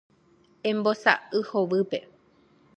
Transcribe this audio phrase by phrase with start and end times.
[0.71, 1.99] Embosa'y hovýpe.